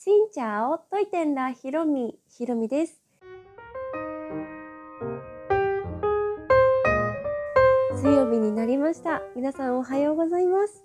[0.00, 2.14] しんちゃおといてんらひろみ。
[2.28, 3.02] ひろみです。
[7.96, 9.22] 水曜日になりました。
[9.34, 10.84] 皆さんおはようございます。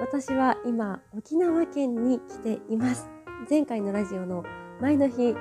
[0.00, 3.08] 私は今沖縄県に来ています。
[3.48, 4.44] 前回のラジオの
[4.82, 5.34] 前の日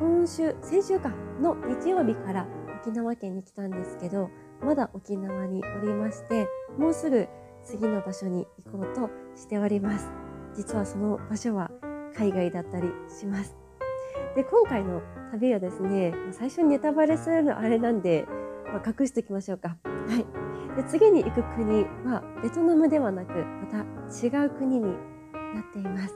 [0.00, 1.10] 今週先週か
[1.42, 2.46] の日曜日から
[2.80, 4.30] 沖縄県に来たんですけど
[4.62, 6.46] まだ沖縄におりまして
[6.78, 7.28] もうすぐ
[7.62, 10.10] 次の場所に行こうとしております。
[10.56, 11.67] 実はその場所は
[12.18, 13.56] 海外だったりします。
[14.34, 18.26] で今回の旅はですね最初にネタバレするのあれなんで、
[18.66, 19.76] まあ、隠しておきましょうか。
[19.84, 20.26] はい。
[20.76, 23.78] で次に行く国はベトナムではなくまた
[24.26, 26.14] 違う国になっています。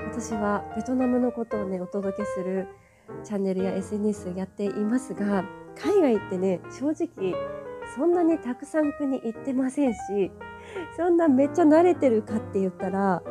[0.00, 2.66] 私はベトナムのことをねお届けする
[3.24, 5.44] チャンネルや SNS やっていますが
[5.76, 7.34] 海外ってね正直
[7.94, 9.98] そんなにたくさん国行ってませんし
[10.96, 13.22] そんなめっちゃ慣れてるかって言ったら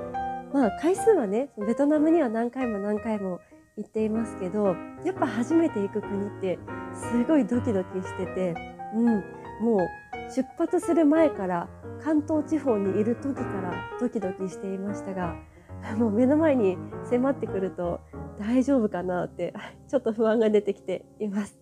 [0.54, 3.40] まあ回数はねベトナムには何回も何回も
[3.78, 4.76] 行っていますけど
[5.06, 6.60] やっぱ初めて行く国って
[6.94, 8.56] すごいドキドキしてて、
[8.96, 9.06] うん、
[9.62, 9.80] もう
[10.36, 11.70] 出発する前から
[12.04, 15.36] 関東地方にいる時からドキドキしていましたが
[15.98, 18.02] もう目の前に迫ってくると
[18.38, 19.54] 大丈夫かなって
[19.88, 21.60] ちょっと不安が出てきています。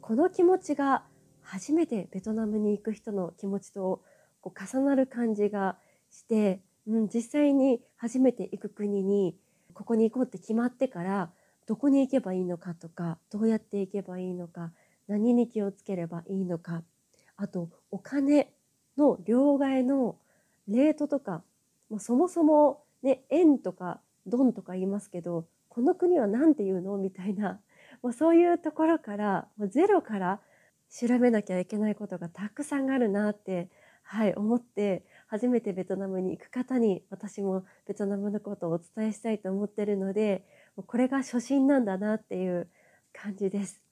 [0.00, 1.04] この気持ちが
[1.40, 4.02] 初めてベトナムに行く人の気持ちと
[4.42, 5.78] こう重なる感じが
[6.10, 9.36] して、うん、実際に初めて行く国に
[9.72, 11.30] ここに行こうって決まってから
[11.66, 14.72] どこに行けばいいのかとかどうやって行けばいいのか
[15.08, 16.82] 何に気をつければいいのか
[17.36, 18.52] あとお金
[18.96, 20.16] の両替の
[20.68, 21.42] レートとか
[21.90, 27.60] もうそもそも、ね、円とかドンとか言いますけどこの国は何て言うのみたいな
[28.02, 30.40] もうそういうところからゼロから
[30.90, 33.68] 調べなきゃいけないことがたくさんあるなって、
[34.02, 35.04] はい、思って
[35.34, 40.44] 初めてベトナムに行く方に私もベトナムのことをお伝えしたいと思ってるので
[40.86, 42.68] これが初心なんだなっていう
[43.12, 43.82] 感じです。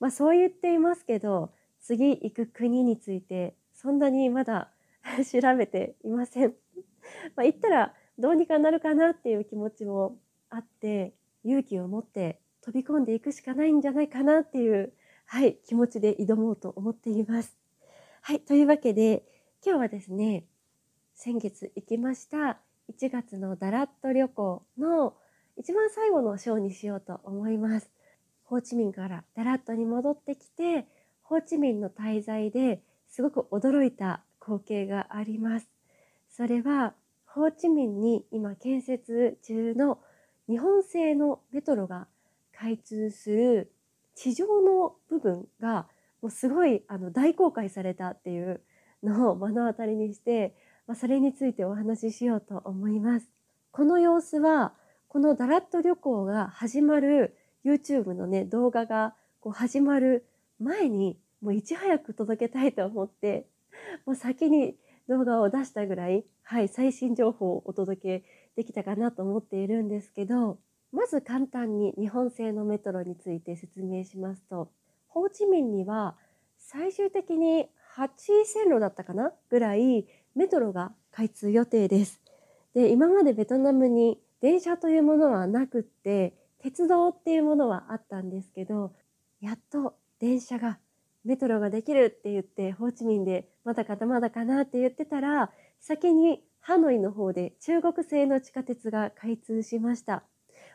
[0.00, 4.70] まあ、そう言っていますけど次行く国についてそんなにまだ
[5.32, 6.54] 調べていません。
[7.36, 10.18] まあ、行ったらどうにかなるかなっていう気持ちも
[10.50, 14.92] あって勇気を持って飛び込んでいくしかないんじゃないかなっていう
[15.26, 17.56] はい、気持ちで挑もうと思っています。
[18.20, 19.24] はい、というわけで、
[19.64, 20.44] 今日はですね、
[21.24, 22.58] 先月行きました
[22.92, 25.14] 1月のダラット旅行の
[25.56, 27.92] 一番最後のショーにしようと思います。
[28.42, 30.84] ホーチミンからダラットに戻ってきて、
[31.22, 35.68] ホーチミンの滞在ですごく驚いた光景があります。
[36.28, 36.94] それは、
[37.24, 40.00] ホーチミンに今建設中の
[40.48, 42.08] 日本製のメトロが
[42.52, 43.72] 開通する
[44.16, 45.86] 地上の部分が
[46.20, 48.60] もうすごいあの大公開されたっていう
[49.04, 50.56] のを目の当たりにして、
[50.94, 53.26] それについてお話ししようと思います。
[53.70, 54.74] この様子は
[55.08, 60.26] このダラット旅行が始まる YouTube のね動画がこう始まる
[60.58, 63.46] 前にもういち早く届けたいと思って
[64.06, 64.76] もう先に
[65.08, 68.24] 動画を出したぐらい、はい、最新情報をお届け
[68.56, 70.58] できたかなと思っているんですけど
[70.92, 74.70] まず簡単に日本製のメトロについて説明しますと、
[75.08, 76.16] ホーチミンには
[76.58, 77.66] 最終的に
[77.96, 78.08] 8
[78.44, 82.20] 線路だったかなぐらいメトロが開通予定です。
[82.74, 88.92] で、今までベトナムに電車というものはなくって、鉄道っていうものはあったんですけど、
[89.40, 90.78] やっと電車が
[91.24, 95.50] メトロができるって言ってホーチミンでまだかなまだかなって言ってたら
[95.80, 100.22] 先にハノイの方で中国製の地下鉄が開通しました。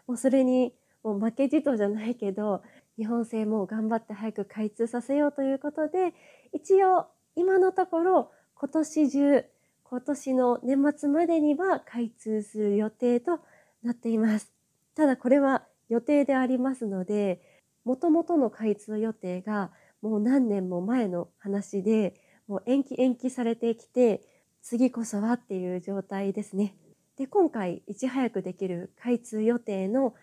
[0.06, 0.74] もうそれに
[1.04, 2.62] もう負けじとじゃないけど
[2.98, 6.14] 日本製も頑張って早く開通させようということで
[6.54, 9.46] 一応今のところ今年中
[9.84, 13.40] 今年の年末までには開通する予定と
[13.84, 14.52] なっています。
[14.96, 17.42] ただこれは予定でありますので
[17.86, 22.16] もともとの開通予定がもう何年も前の話で
[22.48, 24.22] もう延期延期されてきて
[24.62, 26.76] 次こそはっていう状態ですね。
[27.16, 30.16] で今回いち早くできる開通予定の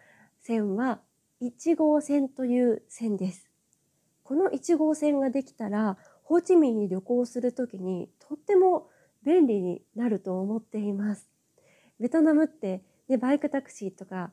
[0.43, 1.00] 線は
[1.41, 3.49] 1号線という線です。
[4.25, 8.88] この1号線ができたらホーチミンに旅行するときにとっても
[9.25, 11.29] 便利になると思っています。
[12.00, 14.32] ベトナムって、ね、バイクタクシーとか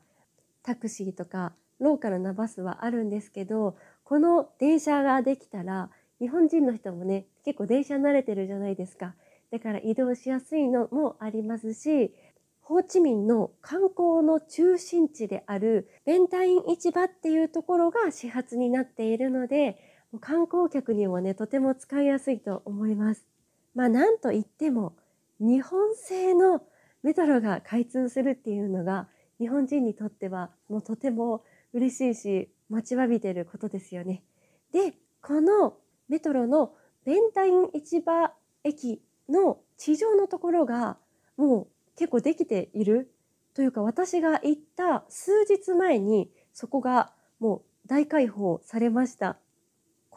[0.62, 5.90] タクシーとかローカルなバスはあるんですけどこの電車ができたら
[6.20, 9.14] 日本人の人もね結構電車慣れてるじゃないですか
[9.50, 12.14] だから移動しやすいのもありますし
[12.60, 19.76] ホーチミンの観光の中心地であるベンタイン市場っていうところが始発になっているので
[20.20, 23.26] 観光客にもねとても使いやすいと思います。
[23.74, 24.94] まあなんといっても
[25.40, 26.62] 日本製の
[27.02, 34.22] メトロが開通するっていうのが日本人にとってはもうとても嬉しいし待ちわびてることですよね。
[34.72, 35.76] でこの
[36.08, 36.74] メトロの
[37.04, 38.32] ベンタイン市場
[38.64, 40.98] 駅の地上のところが
[41.36, 41.66] もう
[41.96, 43.12] 結構できている
[43.54, 49.38] というか私が行った数日前にそこがもう大開放されました。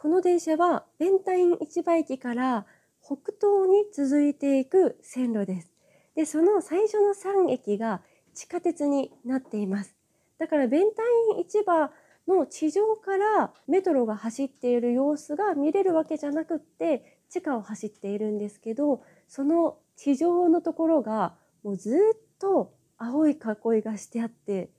[0.06, 2.64] この電車はベンタイン市場駅から
[3.02, 5.72] 北東に続いていく線路です。
[6.14, 9.96] で、その最初の3駅が地下鉄になっています。
[10.38, 11.02] だからベンタ
[11.34, 11.90] イン市場
[12.28, 24.70] の地上からメトロが走っている様子が見れるわけじゃなくって地下を走っているんですけどその地上のところがもうずっと青い囲いがしてあって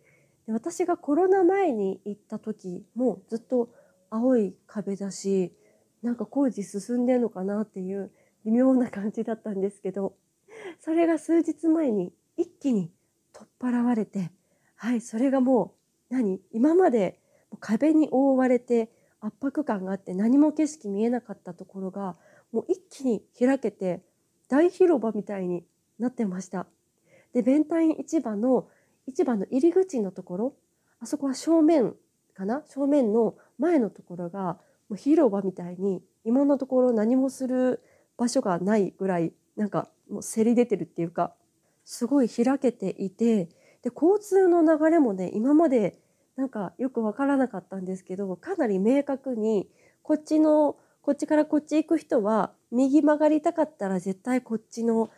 [0.45, 3.67] で私がコロナ前に行った時もずっと
[4.09, 5.53] 青い壁だし
[6.03, 8.11] なんか工事進んでんのかなっていう
[8.45, 10.15] 微妙な感じだったんですけど
[10.79, 12.91] それが数日前に一気に
[13.33, 14.31] 取っ払われて
[14.75, 15.75] はいそれがも
[16.11, 17.19] う何今まで
[17.59, 18.89] 壁に覆われて
[19.19, 22.15] 圧迫感があって何も景色見えなかったところが
[22.51, 24.01] もう一気に開けて
[24.47, 25.63] 大広場みたいに
[25.99, 26.67] なってました。
[27.33, 28.67] で弁イン市場の
[29.07, 30.55] 市場の入り口のところ
[30.99, 31.95] あそこは正面
[32.37, 32.63] かな？
[32.67, 34.57] 正面の前のところが
[34.89, 37.81] もう広場みたいに今のところ何もする
[38.17, 41.33] 場所がないぐらいなんかもうせり出てるっていうか
[41.83, 43.45] すごい開けていて
[43.81, 45.97] で交通の流れもね今まで
[46.35, 49.67] なんかよく分からなかったんですけどかなり明確に
[50.03, 55.09] こっちのこっちからこっち行く人は右曲がりたかったら絶対こっちの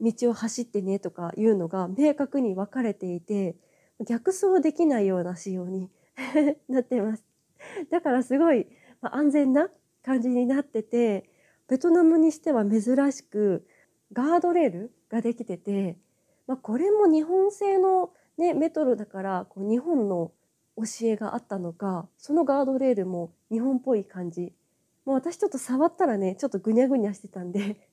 [0.00, 3.56] 道を走ってねとかいうのが明確に分かれていて
[4.06, 5.90] 逆走できないような仕様に
[6.68, 7.24] なってます。
[7.90, 8.66] だからすごい
[9.00, 9.70] ま安全な
[10.04, 11.28] 感じになってて
[11.68, 12.82] ベトナムにしては珍
[13.12, 13.66] しく
[14.12, 15.96] ガードレールができてて、
[16.46, 20.32] まあ、これも日本製の、ね、メトロだからこう日本の
[20.76, 24.52] 教えがあったのかそのガードレールも日本っぽい感じ
[25.04, 27.88] もう私ちょっと触ったらねちょっとぐにゃぐにゃしてたんで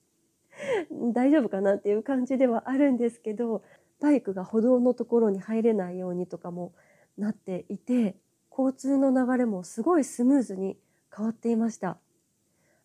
[1.12, 3.62] 大丈夫かなっていう感じではあるんですけど
[4.00, 6.72] バイクが歩道のところに入れないようにとかも
[7.18, 8.16] なっていて
[8.50, 10.76] 交通の流れもすごいスムーズに
[11.14, 11.98] 変わっていました。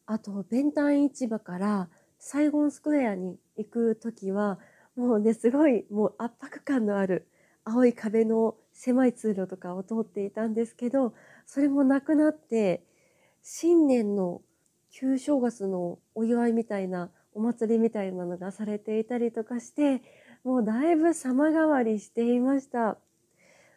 [0.06, 1.90] あとベンタン市場から
[2.20, 4.60] サイゴンスクエアに行く時は
[4.96, 7.28] もうねすごいもう圧迫感のある
[7.64, 11.14] 青い壁の狭い通路とかを通っていたんですけど
[11.46, 12.84] それもなくなって
[13.42, 14.42] 新年の
[14.92, 20.02] 旧正月のお祝いみたいなお祭りみたいなのがされていたりとかして
[20.44, 22.98] もうだいぶ様変わりしていました。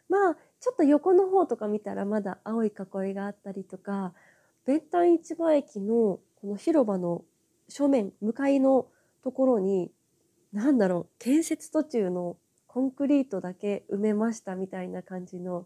[0.09, 4.13] まあちょっと横の方とか見たらまだ青い囲いがあったりとか
[4.65, 7.23] 弁ン市場駅のこの広場の
[7.67, 8.87] 正面向かいの
[9.23, 9.91] ところに
[10.53, 15.65] 何だろう建設途中のコンクリートだけ埋めましたみたいな感じの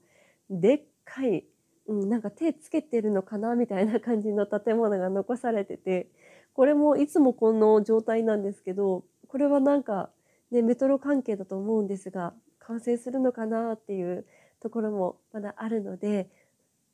[0.50, 1.46] でっかい、
[1.88, 6.07] うん、なんか手つけてるのかなみたいな感じの建物が残されてて
[6.54, 9.04] これもいつもこの状態なんですけど
[9.34, 10.12] これはなんか、
[10.53, 14.25] ね、メトロ関係だと思うんですが完成するのかなっていう
[14.61, 16.29] ところもまだあるので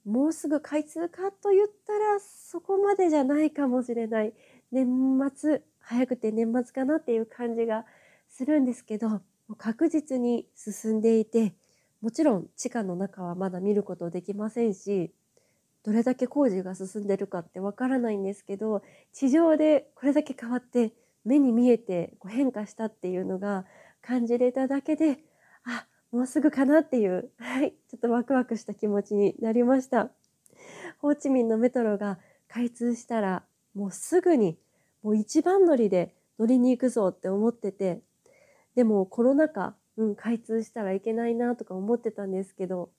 [0.05, 4.33] もうすぐ開通かと言ったらそこまでじゃないかもしれない
[4.71, 4.87] 年
[5.35, 7.85] 末早くて年末かなっていう感じが
[8.29, 9.21] するんですけど
[9.57, 11.53] 確実に進んでいて
[12.01, 15.11] もちろん地下の中はまだ見ることできませんし
[15.83, 20.93] どれだけ工事が進んでるかってわからないんですけど地上でこれだけ変わって
[21.25, 23.65] 目に見えてこう変化したっていうのが
[24.01, 25.19] 感じれただけで
[25.65, 30.09] あもうすぐかなっていう、はい、ちょっとワクワクした気持ちになりました。
[30.99, 34.57] ホーチミンのメトロが開通したらもうすぐに
[35.03, 38.01] もう一番乗りで乗りに行くぞって思ってて
[38.75, 42.89] でもコロナ禍、うん、開通したらいけないなとか思ってたんですけど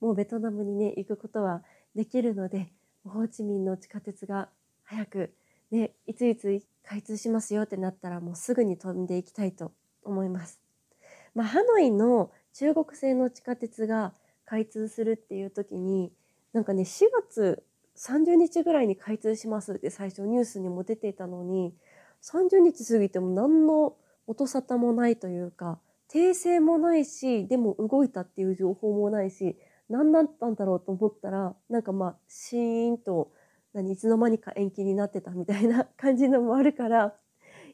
[0.00, 1.62] もうベトナムにね行くことは
[1.94, 2.72] できるので
[3.04, 4.48] ホーチミンの地下鉄が
[4.84, 5.34] 早く
[5.70, 9.72] ねいついつ開通しますよってなったらもうすぐに飛んでいきたいと
[10.02, 10.60] 思います。
[11.34, 14.12] まあ、ハノイの中国製の地下鉄が
[14.44, 16.12] 開通するっていう時に
[16.52, 17.62] なんかね4月
[17.96, 21.74] 30日ぐらいに開通しますって最初ニュースにも出ていたのに
[22.22, 23.94] 30日過ぎても何の
[24.26, 25.78] 音沙汰もないというか
[26.12, 29.56] 訂正もないしでも動いたっていう情報もないし
[29.88, 33.30] 何だったんだろうと思ったらなんかまあシーンと
[33.72, 37.14] 何いつの間にか延期になってたみたいな感じのもあるから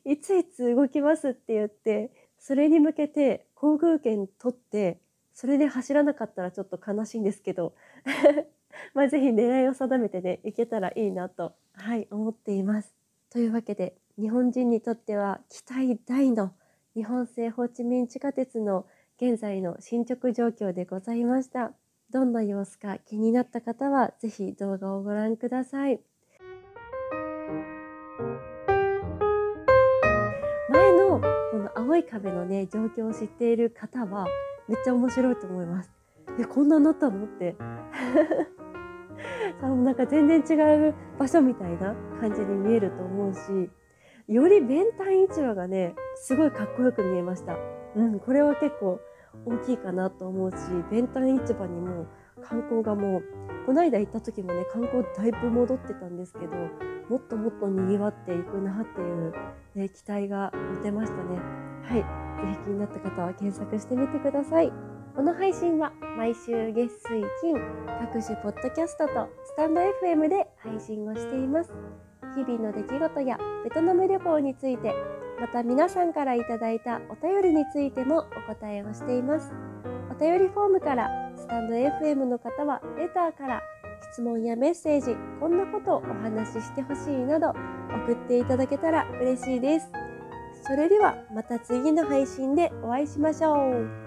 [0.04, 5.00] いついつ動きますって言ってそれに向けて航空券取って
[5.34, 7.74] それで走らなかったらちょっと悲しいんですけど
[8.94, 12.94] まあぜひ狙いを定めてね行けたらいいなとはい思っています。
[13.30, 16.52] というわけで日本人にとっては期待大の
[16.94, 18.86] 日本製ホーチミン地下鉄の
[19.18, 21.72] 現在の進捗状況でございました。
[22.12, 26.00] どんな様子か気になった方は是非動画をご覧ください。
[30.68, 31.20] 前の
[31.50, 34.26] この青い壁のね状況を知っている方は
[34.68, 35.90] めっちゃ面白いと思います。
[36.38, 37.56] えこんなになったのって
[39.60, 43.70] さなんか全然違う場所みたいな感じに見えると思うし
[44.28, 47.56] より弁ン市場がねすごいかっこよく見えました。
[47.94, 49.00] うん、これは結構
[49.44, 50.56] 大きいかなと思うし
[50.90, 52.06] 弁ンタン市場にも
[52.42, 53.22] 観光がもう
[53.66, 56.56] この間行った時もね観光だいぶ戻ってたんですけど
[57.08, 59.32] もっともっとにぎわっていくなっていう、
[59.74, 61.38] ね、期待が持てましたね。
[61.84, 62.26] はい。
[62.36, 64.72] 是非気になった方は検索してみてください。
[65.14, 67.54] この配信は毎週月水金
[68.00, 71.72] 各種ポッドキャストとスタンド FM で配信をしています。
[72.34, 74.92] 日々の出来事やベトナム旅行について
[75.40, 79.52] また皆さんから頂いたお便りについてもお答えをしています。
[80.10, 83.62] お便りフォームからスタンド FM の方はレターから
[84.12, 89.90] 質問やメッセージこんなことをお話ししてほしいなど送っていただけたら嬉しいです。
[90.62, 94.05] それではまた次の配信でお会いしましょう。